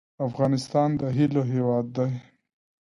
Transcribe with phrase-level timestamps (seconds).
[0.27, 2.11] افغانستان د هیلو هیواد دی